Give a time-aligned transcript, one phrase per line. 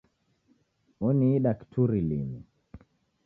[1.07, 2.39] Oniida kituri linu.